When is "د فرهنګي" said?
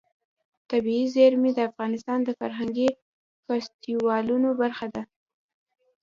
2.23-2.89